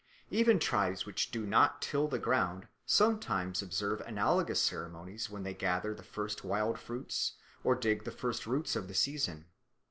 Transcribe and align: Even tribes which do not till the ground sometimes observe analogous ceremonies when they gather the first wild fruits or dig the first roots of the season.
Even 0.31 0.57
tribes 0.57 1.05
which 1.05 1.29
do 1.29 1.45
not 1.45 1.79
till 1.79 2.07
the 2.07 2.17
ground 2.17 2.67
sometimes 2.87 3.61
observe 3.61 4.01
analogous 4.01 4.59
ceremonies 4.59 5.29
when 5.29 5.43
they 5.43 5.53
gather 5.53 5.93
the 5.93 6.01
first 6.01 6.43
wild 6.43 6.79
fruits 6.79 7.33
or 7.63 7.75
dig 7.75 8.03
the 8.03 8.09
first 8.11 8.47
roots 8.47 8.75
of 8.75 8.87
the 8.87 8.95
season. 8.95 9.45